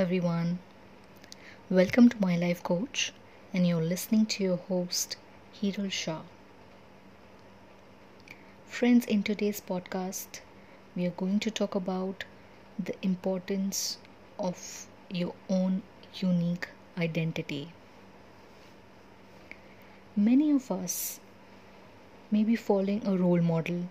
[0.00, 0.58] everyone.
[1.68, 3.12] Welcome to my life coach,
[3.52, 5.16] and you're listening to your host,
[5.60, 6.22] Hiral Shah.
[8.64, 10.40] Friends, in today's podcast,
[10.96, 12.24] we are going to talk about
[12.82, 13.98] the importance
[14.38, 15.82] of your own
[16.14, 17.72] unique identity.
[20.16, 21.20] Many of us
[22.30, 23.82] may be following a role model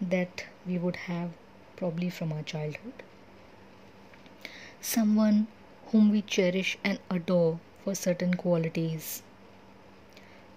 [0.00, 1.30] that we would have
[1.74, 3.02] probably from our childhood
[4.86, 5.48] someone
[5.86, 9.22] whom we cherish and adore for certain qualities.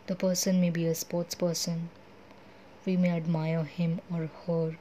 [0.06, 1.90] The person may be a sports person.
[2.86, 4.78] We may admire him or her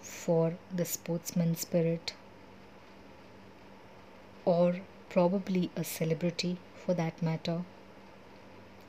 [0.00, 2.12] for the sportsman spirit,
[4.44, 7.62] or probably a celebrity for that matter,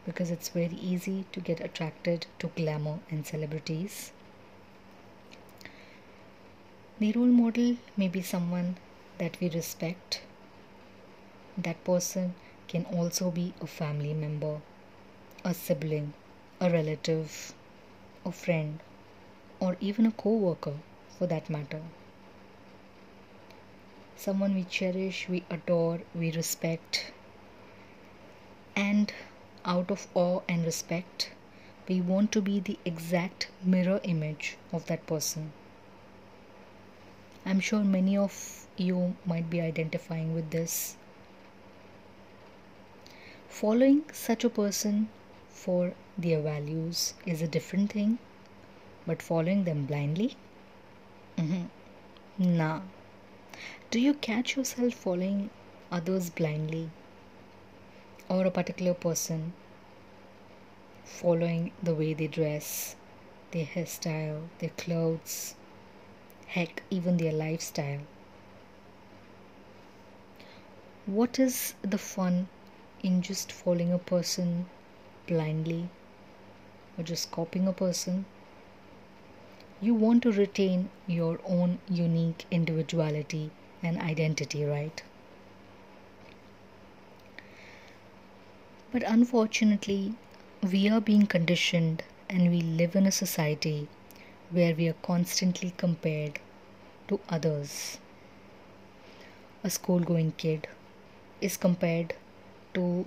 [0.06, 4.12] because it's very easy to get attracted to glamour and celebrities.
[7.00, 8.78] The role model may be someone
[9.20, 10.22] that we respect.
[11.58, 12.34] That person
[12.68, 14.62] can also be a family member,
[15.44, 16.14] a sibling,
[16.60, 17.54] a relative,
[18.26, 18.80] a friend,
[19.60, 20.78] or even a co worker
[21.18, 21.82] for that matter.
[24.16, 27.12] Someone we cherish, we adore, we respect,
[28.76, 29.14] and
[29.66, 31.32] out of awe and respect,
[31.88, 35.52] we want to be the exact mirror image of that person.
[37.46, 40.96] I'm sure many of you might be identifying with this.
[43.50, 45.10] Following such a person
[45.50, 48.20] for their values is a different thing,
[49.06, 50.38] but following them blindly?
[51.38, 51.66] Mm-hmm.
[52.58, 52.82] Nah.
[53.92, 55.50] Do you catch yourself following
[55.92, 56.90] others blindly?
[58.30, 59.54] Or a particular person
[61.04, 62.96] following the way they dress,
[63.52, 65.56] their hairstyle, their clothes,
[66.48, 68.02] heck, even their lifestyle?
[71.10, 72.50] What is the fun
[73.02, 74.68] in just following a person
[75.26, 75.90] blindly
[76.96, 78.26] or just copying a person?
[79.82, 83.50] You want to retain your own unique individuality
[83.82, 85.02] and identity, right?
[88.92, 90.14] But unfortunately,
[90.62, 93.88] we are being conditioned and we live in a society
[94.52, 96.40] where we are constantly compared
[97.08, 97.98] to others.
[99.64, 100.68] A school going kid
[101.42, 102.14] is compared
[102.74, 103.06] to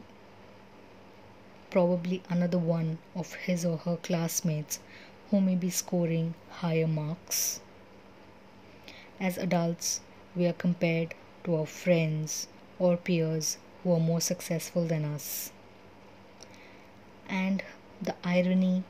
[1.71, 4.79] probably another one of his or her classmates
[5.31, 7.61] who may be scoring higher marks.
[9.19, 10.01] As adults,
[10.37, 12.49] we are compared to our friends
[12.79, 15.53] or peers who are more successful than us.
[17.29, 17.63] And
[18.01, 18.85] the irony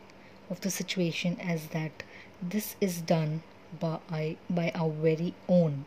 [0.50, 2.03] of the situation is that
[2.42, 3.42] this is done
[3.78, 5.84] by, by our very own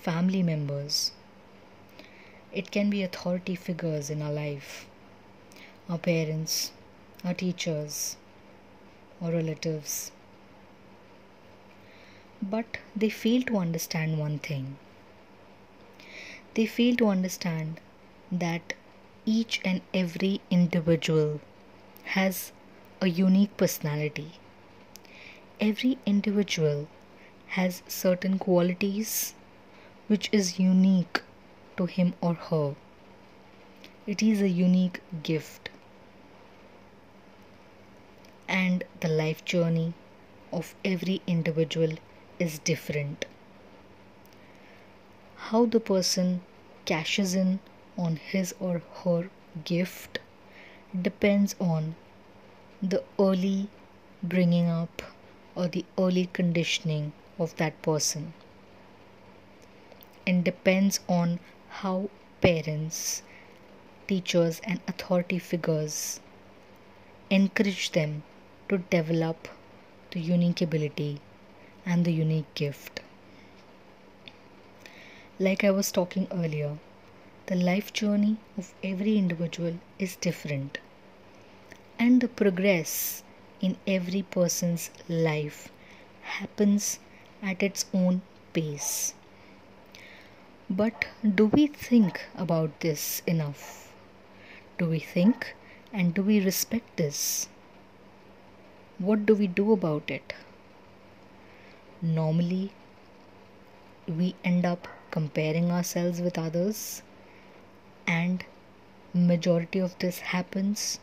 [0.00, 1.12] family members
[2.62, 4.86] it can be authority figures in our life
[5.88, 6.72] our parents,
[7.24, 8.16] our teachers,
[9.20, 10.10] or relatives.
[12.42, 14.78] But they fail to understand one thing.
[16.54, 17.80] They fail to understand
[18.32, 18.74] that
[19.24, 21.40] each and every individual
[22.16, 22.52] has
[23.00, 24.32] a unique personality.
[25.60, 26.88] Every individual
[27.48, 29.34] has certain qualities
[30.08, 31.20] which is unique
[31.76, 32.74] to him or her.
[34.06, 35.68] It is a unique gift.
[38.48, 39.94] And the life journey
[40.52, 41.94] of every individual
[42.38, 43.24] is different.
[45.36, 46.40] How the person
[46.84, 47.58] cashes in
[47.98, 49.30] on his or her
[49.64, 50.18] gift
[51.02, 51.94] depends on
[52.82, 53.68] the early
[54.22, 55.02] bringing up
[55.54, 58.32] or the early conditioning of that person
[60.26, 61.38] and depends on
[61.80, 62.08] how
[62.40, 63.22] parents,
[64.06, 66.20] teachers, and authority figures
[67.28, 68.22] encourage them
[68.68, 69.48] to develop
[70.12, 71.20] the unique ability
[71.84, 73.00] and the unique gift.
[75.38, 76.78] Like I was talking earlier,
[77.46, 80.78] the life journey of every individual is different,
[81.98, 83.22] and the progress
[83.60, 85.68] in every person's life
[86.22, 87.00] happens
[87.42, 88.22] at its own
[88.54, 89.12] pace.
[90.68, 93.92] But do we think about this enough?
[94.78, 95.54] Do we think
[95.92, 97.48] and do we respect this?
[98.98, 100.32] What do we do about it?
[102.02, 102.72] Normally,
[104.08, 107.02] we end up comparing ourselves with others
[108.04, 108.44] and
[109.14, 110.98] majority of this happens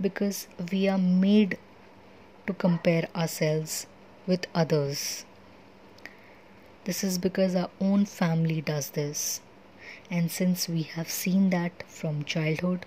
[0.00, 1.58] because we are made
[2.46, 3.88] to compare ourselves
[4.28, 5.24] with others
[6.84, 9.40] this is because our own family does this.
[10.10, 12.86] And since we have seen that from childhood,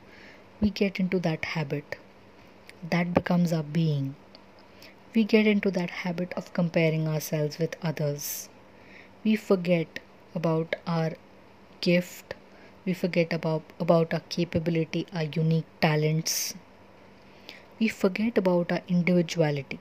[0.62, 1.96] we get into that habit.
[2.90, 4.16] That becomes our being.
[5.16, 8.50] We get into that habit of comparing ourselves with others.
[9.24, 10.00] We forget
[10.36, 11.14] about our
[11.82, 12.34] gift.
[12.86, 16.56] We forget about, about our capability, our unique talents.
[17.80, 19.80] We forget about our individuality.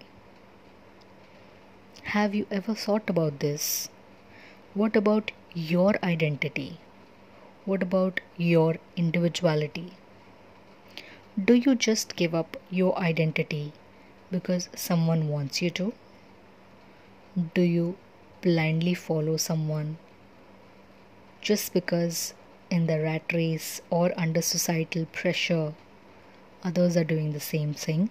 [2.04, 3.88] Have you ever thought about this?
[4.74, 6.78] What about your identity?
[7.66, 9.92] What about your individuality?
[11.44, 13.74] Do you just give up your identity
[14.30, 15.92] because someone wants you to?
[17.52, 17.96] Do you
[18.40, 19.98] blindly follow someone
[21.42, 22.32] just because
[22.70, 25.74] in the rat race or under societal pressure
[26.64, 28.08] others are doing the same thing?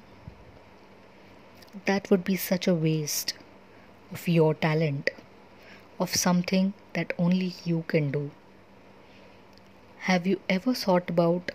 [1.85, 3.33] That would be such a waste
[4.11, 5.09] of your talent,
[6.03, 8.31] of something that only you can do.
[10.09, 11.51] Have you ever thought about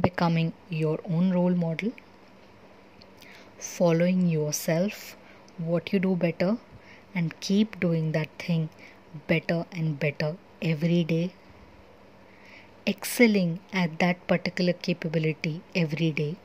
[0.00, 1.92] becoming your own role model?
[3.58, 5.16] Following yourself,
[5.58, 6.56] what you do better,
[7.14, 8.68] and keep doing that thing
[9.26, 11.32] better and better every day?
[12.86, 16.36] Excelling at that particular capability every day?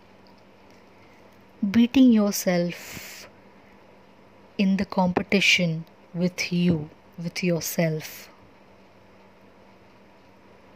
[1.72, 3.28] Beating yourself
[4.58, 6.90] in the competition with you,
[7.24, 8.30] with yourself?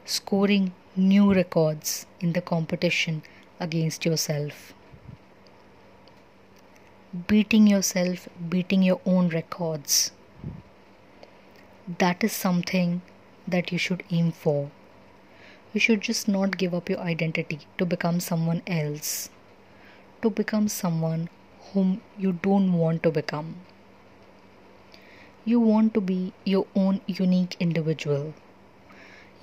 [0.05, 3.23] scoring new records in the competition
[3.59, 4.73] against yourself.
[7.27, 10.11] Beating yourself, beating your own records.
[11.99, 13.01] That is something
[13.47, 14.71] that you should aim for.
[15.73, 19.29] You should just not give up your identity to become someone else,
[20.21, 21.29] to become someone
[21.71, 23.55] whom you don't want to become.
[25.45, 28.33] You want to be your own unique individual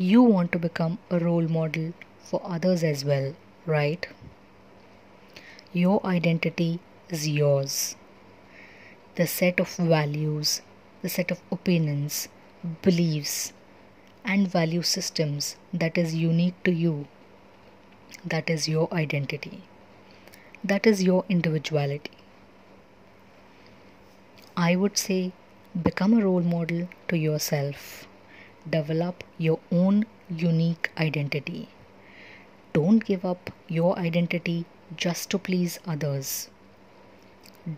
[0.00, 3.34] you want to become a role model for others as well,
[3.66, 4.06] right?
[5.74, 6.80] Your identity
[7.10, 7.96] is yours.
[9.16, 10.62] The set of values,
[11.02, 12.28] the set of opinions,
[12.80, 13.52] beliefs,
[14.24, 17.06] and value systems that is unique to you,
[18.24, 19.62] that is your identity.
[20.64, 22.12] That is your individuality.
[24.56, 25.32] I would say
[25.84, 28.08] become a role model to yourself
[28.68, 31.68] develop your own unique identity.
[32.72, 34.64] Don't give up your identity
[34.96, 36.50] just to please others.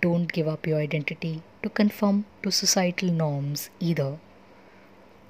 [0.00, 4.18] Don't give up your identity to conform to societal norms either,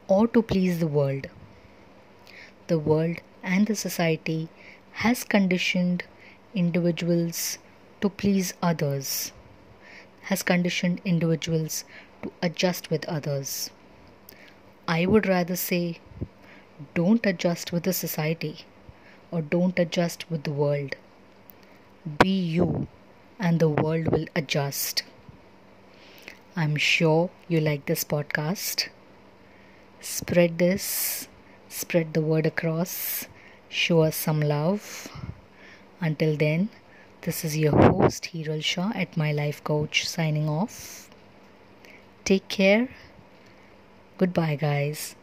[0.06, 1.26] or to please the world.
[2.68, 4.48] The world and the society
[4.92, 6.04] has conditioned
[6.54, 7.58] individuals
[8.00, 9.32] to please others,
[10.22, 11.84] has conditioned individuals
[12.22, 13.70] to adjust with others.
[14.88, 15.98] I would rather say
[16.94, 18.64] don't adjust with the society
[19.30, 20.96] or don't adjust with the world.
[22.19, 22.88] Be you,
[23.38, 25.04] and the world will adjust.
[26.54, 28.88] I'm sure you like this podcast.
[30.00, 31.28] Spread this,
[31.69, 33.26] spread the word across,
[33.69, 35.08] show us some love.
[36.00, 36.69] Until then,
[37.22, 41.08] this is your host, Hiral Shah, at My Life Coach, signing off.
[42.24, 42.88] Take care
[44.22, 45.17] Goodbye, guys.